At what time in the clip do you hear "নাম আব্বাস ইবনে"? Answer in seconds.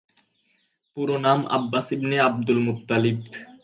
1.25-2.17